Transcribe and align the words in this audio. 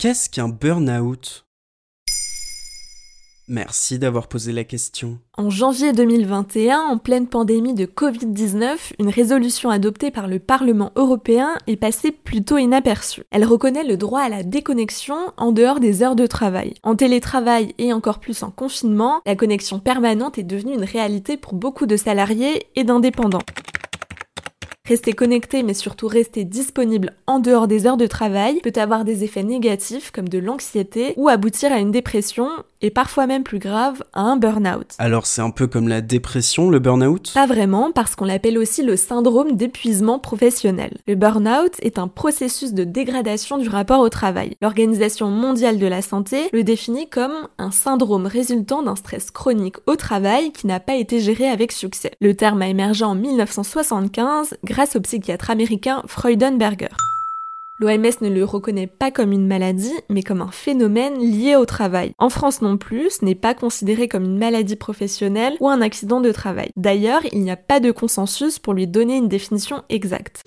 Qu'est-ce 0.00 0.30
qu'un 0.30 0.48
burn-out? 0.48 1.44
Merci 3.48 3.98
d'avoir 3.98 4.28
posé 4.28 4.50
la 4.50 4.64
question. 4.64 5.18
En 5.36 5.50
janvier 5.50 5.92
2021, 5.92 6.78
en 6.78 6.96
pleine 6.96 7.26
pandémie 7.26 7.74
de 7.74 7.84
Covid-19, 7.84 8.94
une 8.98 9.10
résolution 9.10 9.68
adoptée 9.68 10.10
par 10.10 10.26
le 10.26 10.38
Parlement 10.38 10.92
européen 10.96 11.50
est 11.66 11.76
passée 11.76 12.12
plutôt 12.12 12.56
inaperçue. 12.56 13.24
Elle 13.30 13.44
reconnaît 13.44 13.84
le 13.84 13.98
droit 13.98 14.22
à 14.22 14.30
la 14.30 14.42
déconnexion 14.42 15.18
en 15.36 15.52
dehors 15.52 15.80
des 15.80 16.02
heures 16.02 16.16
de 16.16 16.26
travail. 16.26 16.72
En 16.82 16.96
télétravail 16.96 17.74
et 17.76 17.92
encore 17.92 18.20
plus 18.20 18.42
en 18.42 18.50
confinement, 18.50 19.20
la 19.26 19.36
connexion 19.36 19.80
permanente 19.80 20.38
est 20.38 20.44
devenue 20.44 20.76
une 20.76 20.84
réalité 20.84 21.36
pour 21.36 21.52
beaucoup 21.52 21.84
de 21.84 21.98
salariés 21.98 22.68
et 22.74 22.84
d'indépendants. 22.84 23.42
Rester 24.90 25.12
connecté 25.12 25.62
mais 25.62 25.72
surtout 25.72 26.08
rester 26.08 26.42
disponible 26.42 27.12
en 27.28 27.38
dehors 27.38 27.68
des 27.68 27.86
heures 27.86 27.96
de 27.96 28.08
travail 28.08 28.58
peut 28.60 28.72
avoir 28.74 29.04
des 29.04 29.22
effets 29.22 29.44
négatifs 29.44 30.10
comme 30.10 30.28
de 30.28 30.38
l'anxiété 30.38 31.14
ou 31.16 31.28
aboutir 31.28 31.72
à 31.72 31.78
une 31.78 31.92
dépression 31.92 32.48
et 32.82 32.90
parfois 32.90 33.26
même 33.26 33.42
plus 33.42 33.58
grave, 33.58 34.02
à 34.14 34.22
un 34.22 34.36
burn-out. 34.36 34.94
Alors 34.98 35.26
c'est 35.26 35.42
un 35.42 35.50
peu 35.50 35.66
comme 35.66 35.86
la 35.86 36.00
dépression, 36.00 36.70
le 36.70 36.78
burn-out? 36.78 37.30
Pas 37.34 37.46
vraiment, 37.46 37.92
parce 37.92 38.16
qu'on 38.16 38.24
l'appelle 38.24 38.58
aussi 38.58 38.82
le 38.82 38.96
syndrome 38.96 39.52
d'épuisement 39.52 40.18
professionnel. 40.18 40.96
Le 41.06 41.14
burn-out 41.14 41.74
est 41.82 41.98
un 41.98 42.08
processus 42.08 42.72
de 42.72 42.84
dégradation 42.84 43.58
du 43.58 43.68
rapport 43.68 44.00
au 44.00 44.08
travail. 44.08 44.56
L'Organisation 44.62 45.28
mondiale 45.28 45.78
de 45.78 45.86
la 45.86 46.02
santé 46.02 46.48
le 46.52 46.64
définit 46.64 47.08
comme 47.08 47.48
un 47.58 47.70
syndrome 47.70 48.26
résultant 48.26 48.82
d'un 48.82 48.96
stress 48.96 49.30
chronique 49.30 49.76
au 49.86 49.96
travail 49.96 50.50
qui 50.50 50.66
n'a 50.66 50.80
pas 50.80 50.96
été 50.96 51.20
géré 51.20 51.48
avec 51.48 51.72
succès. 51.72 52.12
Le 52.20 52.34
terme 52.34 52.62
a 52.62 52.68
émergé 52.68 53.04
en 53.04 53.14
1975 53.14 54.56
grâce 54.64 54.79
au 54.94 55.00
psychiatre 55.00 55.50
américain 55.50 56.02
Freudenberger. 56.06 56.88
L'OMS 57.78 58.20
ne 58.20 58.28
le 58.28 58.44
reconnaît 58.44 58.86
pas 58.86 59.10
comme 59.10 59.32
une 59.32 59.46
maladie, 59.46 59.94
mais 60.10 60.22
comme 60.22 60.42
un 60.42 60.50
phénomène 60.50 61.18
lié 61.18 61.56
au 61.56 61.64
travail. 61.64 62.12
En 62.18 62.28
France 62.28 62.60
non 62.60 62.76
plus, 62.76 63.10
ce 63.20 63.24
n'est 63.24 63.34
pas 63.34 63.54
considéré 63.54 64.06
comme 64.06 64.24
une 64.24 64.38
maladie 64.38 64.76
professionnelle 64.76 65.56
ou 65.60 65.68
un 65.68 65.80
accident 65.80 66.20
de 66.20 66.32
travail. 66.32 66.70
D'ailleurs, 66.76 67.22
il 67.32 67.40
n'y 67.40 67.50
a 67.50 67.56
pas 67.56 67.80
de 67.80 67.90
consensus 67.90 68.58
pour 68.58 68.74
lui 68.74 68.86
donner 68.86 69.16
une 69.16 69.28
définition 69.28 69.82
exacte. 69.88 70.44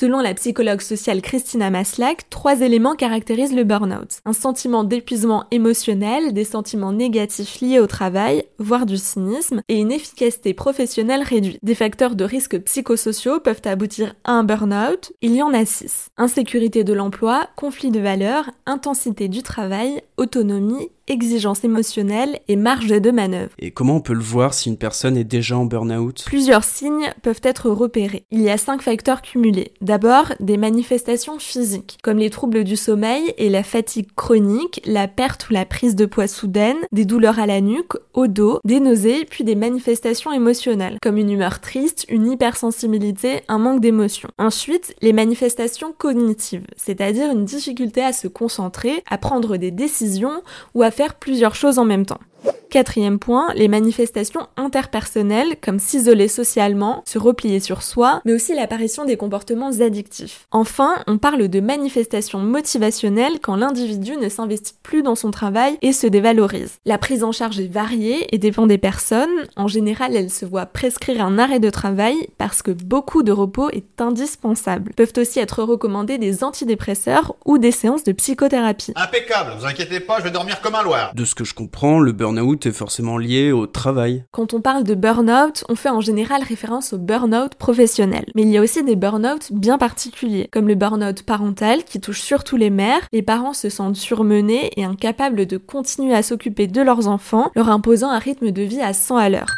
Selon 0.00 0.20
la 0.20 0.32
psychologue 0.32 0.80
sociale 0.80 1.20
Christina 1.20 1.68
Maslach, 1.68 2.30
trois 2.30 2.62
éléments 2.62 2.94
caractérisent 2.94 3.54
le 3.54 3.64
burn-out. 3.64 4.20
Un 4.24 4.32
sentiment 4.32 4.82
d'épuisement 4.82 5.44
émotionnel, 5.50 6.32
des 6.32 6.44
sentiments 6.44 6.94
négatifs 6.94 7.60
liés 7.60 7.80
au 7.80 7.86
travail, 7.86 8.44
voire 8.58 8.86
du 8.86 8.96
cynisme, 8.96 9.60
et 9.68 9.78
une 9.78 9.92
efficacité 9.92 10.54
professionnelle 10.54 11.22
réduite. 11.22 11.58
Des 11.62 11.74
facteurs 11.74 12.16
de 12.16 12.24
risque 12.24 12.58
psychosociaux 12.60 13.40
peuvent 13.40 13.60
aboutir 13.66 14.14
à 14.24 14.32
un 14.32 14.42
burn-out. 14.42 15.12
Il 15.20 15.34
y 15.34 15.42
en 15.42 15.52
a 15.52 15.66
six. 15.66 16.08
Insécurité 16.16 16.82
de 16.82 16.94
l'emploi, 16.94 17.50
conflit 17.54 17.90
de 17.90 18.00
valeurs, 18.00 18.48
intensité 18.64 19.28
du 19.28 19.42
travail, 19.42 20.00
autonomie 20.16 20.88
exigence 21.08 21.64
émotionnelle 21.64 22.40
et 22.48 22.56
marge 22.56 22.88
de 22.88 23.10
manœuvre. 23.10 23.50
Et 23.58 23.70
comment 23.70 23.96
on 23.96 24.00
peut 24.00 24.14
le 24.14 24.20
voir 24.20 24.54
si 24.54 24.68
une 24.68 24.76
personne 24.76 25.16
est 25.16 25.24
déjà 25.24 25.56
en 25.56 25.64
burn-out? 25.64 26.24
Plusieurs 26.26 26.64
signes 26.64 27.12
peuvent 27.22 27.40
être 27.42 27.70
repérés. 27.70 28.24
Il 28.30 28.40
y 28.40 28.50
a 28.50 28.56
cinq 28.56 28.82
facteurs 28.82 29.22
cumulés. 29.22 29.72
D'abord, 29.80 30.32
des 30.40 30.56
manifestations 30.56 31.38
physiques, 31.38 31.98
comme 32.02 32.18
les 32.18 32.30
troubles 32.30 32.64
du 32.64 32.76
sommeil 32.76 33.34
et 33.38 33.48
la 33.48 33.62
fatigue 33.62 34.08
chronique, 34.14 34.80
la 34.84 35.08
perte 35.08 35.48
ou 35.48 35.52
la 35.52 35.64
prise 35.64 35.96
de 35.96 36.06
poids 36.06 36.28
soudaine, 36.28 36.76
des 36.92 37.04
douleurs 37.04 37.38
à 37.38 37.46
la 37.46 37.60
nuque, 37.60 37.94
au 38.14 38.26
dos, 38.26 38.60
des 38.64 38.80
nausées, 38.80 39.24
puis 39.24 39.44
des 39.44 39.54
manifestations 39.54 40.32
émotionnelles, 40.32 40.98
comme 41.02 41.16
une 41.16 41.30
humeur 41.30 41.60
triste, 41.60 42.06
une 42.08 42.30
hypersensibilité, 42.30 43.40
un 43.48 43.58
manque 43.58 43.80
d'émotion. 43.80 44.28
Ensuite, 44.38 44.94
les 45.00 45.12
manifestations 45.12 45.92
cognitives, 45.96 46.66
c'est-à-dire 46.76 47.30
une 47.30 47.44
difficulté 47.44 48.02
à 48.02 48.12
se 48.12 48.28
concentrer, 48.28 49.02
à 49.08 49.18
prendre 49.18 49.56
des 49.56 49.70
décisions 49.70 50.42
ou 50.74 50.82
à 50.82 50.90
faire 50.90 50.99
plusieurs 51.08 51.54
choses 51.54 51.78
en 51.78 51.84
même 51.84 52.06
temps. 52.06 52.20
Quatrième 52.70 53.18
point, 53.18 53.52
les 53.56 53.66
manifestations 53.66 54.46
interpersonnelles 54.56 55.56
comme 55.60 55.80
s'isoler 55.80 56.28
socialement, 56.28 57.02
se 57.04 57.18
replier 57.18 57.58
sur 57.58 57.82
soi, 57.82 58.22
mais 58.24 58.32
aussi 58.32 58.54
l'apparition 58.54 59.04
des 59.04 59.16
comportements 59.16 59.72
addictifs. 59.80 60.46
Enfin, 60.52 60.94
on 61.08 61.18
parle 61.18 61.48
de 61.48 61.58
manifestations 61.58 62.38
motivationnelles 62.38 63.40
quand 63.42 63.56
l'individu 63.56 64.16
ne 64.16 64.28
s'investit 64.28 64.74
plus 64.84 65.02
dans 65.02 65.16
son 65.16 65.32
travail 65.32 65.78
et 65.82 65.92
se 65.92 66.06
dévalorise. 66.06 66.78
La 66.86 66.96
prise 66.96 67.24
en 67.24 67.32
charge 67.32 67.58
est 67.58 67.66
variée 67.66 68.32
et 68.32 68.38
dépend 68.38 68.68
des 68.68 68.78
personnes. 68.78 69.28
En 69.56 69.66
général, 69.66 70.14
elles 70.14 70.30
se 70.30 70.44
voient 70.44 70.66
prescrire 70.66 71.24
un 71.24 71.38
arrêt 71.38 71.58
de 71.58 71.70
travail 71.70 72.14
parce 72.38 72.62
que 72.62 72.70
beaucoup 72.70 73.24
de 73.24 73.32
repos 73.32 73.70
est 73.70 74.00
indispensable. 74.00 74.92
Peuvent 74.94 75.12
aussi 75.16 75.40
être 75.40 75.64
recommandés 75.64 76.18
des 76.18 76.44
antidépresseurs 76.44 77.34
ou 77.44 77.58
des 77.58 77.72
séances 77.72 78.04
de 78.04 78.12
psychothérapie. 78.12 78.92
Impeccable, 78.94 79.54
vous 79.58 79.66
inquiétez 79.66 79.98
pas, 79.98 80.18
je 80.18 80.24
vais 80.24 80.30
dormir 80.30 80.60
comme 80.60 80.76
un 80.76 80.84
loir. 80.84 81.12
De 81.16 81.24
ce 81.24 81.34
que 81.34 81.42
je 81.42 81.54
comprends, 81.54 81.98
le 81.98 82.12
burn-out 82.12 82.59
forcément 82.68 83.18
lié 83.18 83.52
au 83.52 83.66
travail. 83.66 84.24
Quand 84.32 84.54
on 84.54 84.60
parle 84.60 84.84
de 84.84 84.94
burn-out, 84.94 85.64
on 85.68 85.74
fait 85.74 85.88
en 85.88 86.00
général 86.00 86.42
référence 86.42 86.92
au 86.92 86.98
burn-out 86.98 87.54
professionnel. 87.54 88.26
Mais 88.34 88.42
il 88.42 88.50
y 88.50 88.58
a 88.58 88.62
aussi 88.62 88.84
des 88.84 88.96
burn-out 88.96 89.52
bien 89.52 89.78
particuliers, 89.78 90.48
comme 90.52 90.68
le 90.68 90.74
burn-out 90.74 91.22
parental 91.22 91.84
qui 91.84 92.00
touche 92.00 92.20
surtout 92.20 92.56
les 92.56 92.70
mères. 92.70 93.06
Les 93.12 93.22
parents 93.22 93.54
se 93.54 93.70
sentent 93.70 93.96
surmenés 93.96 94.70
et 94.76 94.84
incapables 94.84 95.46
de 95.46 95.56
continuer 95.56 96.14
à 96.14 96.22
s'occuper 96.22 96.66
de 96.66 96.82
leurs 96.82 97.08
enfants, 97.08 97.50
leur 97.56 97.70
imposant 97.70 98.10
un 98.10 98.18
rythme 98.18 98.50
de 98.50 98.62
vie 98.62 98.82
à 98.82 98.92
100 98.92 99.16
à 99.16 99.28
l'heure. 99.28 99.54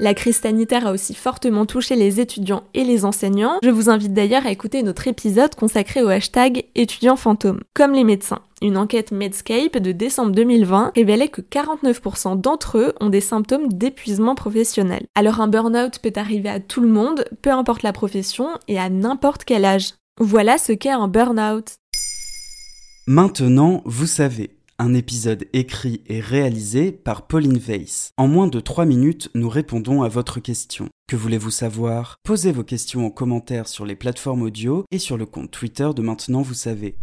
La 0.00 0.12
crise 0.12 0.40
sanitaire 0.40 0.88
a 0.88 0.90
aussi 0.90 1.14
fortement 1.14 1.66
touché 1.66 1.94
les 1.94 2.18
étudiants 2.18 2.64
et 2.74 2.82
les 2.82 3.04
enseignants. 3.04 3.58
Je 3.62 3.70
vous 3.70 3.90
invite 3.90 4.12
d'ailleurs 4.12 4.44
à 4.44 4.50
écouter 4.50 4.82
notre 4.82 5.06
épisode 5.06 5.54
consacré 5.54 6.02
au 6.02 6.08
hashtag 6.08 6.64
étudiants 6.74 7.14
fantômes. 7.14 7.60
Comme 7.74 7.92
les 7.92 8.02
médecins, 8.02 8.40
une 8.64 8.78
enquête 8.78 9.12
Medscape 9.12 9.76
de 9.76 9.92
décembre 9.92 10.32
2020 10.32 10.92
révélait 10.96 11.28
que 11.28 11.42
49% 11.42 12.40
d'entre 12.40 12.78
eux 12.78 12.94
ont 12.98 13.10
des 13.10 13.20
symptômes 13.20 13.68
d'épuisement 13.68 14.34
professionnel. 14.34 15.06
Alors 15.14 15.40
un 15.40 15.48
burn-out 15.48 15.98
peut 15.98 16.12
arriver 16.16 16.48
à 16.48 16.60
tout 16.60 16.80
le 16.80 16.88
monde, 16.88 17.26
peu 17.42 17.50
importe 17.50 17.82
la 17.82 17.92
profession 17.92 18.48
et 18.66 18.78
à 18.78 18.88
n'importe 18.88 19.44
quel 19.44 19.66
âge. 19.66 19.90
Voilà 20.18 20.56
ce 20.56 20.72
qu'est 20.72 20.90
un 20.90 21.08
burn-out. 21.08 21.76
Maintenant, 23.06 23.82
vous 23.84 24.06
savez 24.06 24.56
un 24.78 24.94
épisode 24.94 25.44
écrit 25.52 26.02
et 26.06 26.20
réalisé 26.20 26.90
par 26.90 27.26
Pauline 27.26 27.58
Weiss. 27.58 28.10
En 28.16 28.26
moins 28.26 28.46
de 28.46 28.60
3 28.60 28.86
minutes, 28.86 29.28
nous 29.34 29.48
répondons 29.48 30.02
à 30.02 30.08
votre 30.08 30.40
question. 30.40 30.88
Que 31.06 31.16
voulez-vous 31.16 31.50
savoir? 31.50 32.16
Posez 32.24 32.50
vos 32.50 32.64
questions 32.64 33.06
en 33.06 33.10
commentaire 33.10 33.68
sur 33.68 33.84
les 33.84 33.94
plateformes 33.94 34.42
audio 34.42 34.84
et 34.90 34.98
sur 34.98 35.16
le 35.16 35.26
compte 35.26 35.50
Twitter 35.50 35.90
de 35.94 36.02
Maintenant 36.02 36.42
Vous 36.42 36.54
savez. 36.54 36.96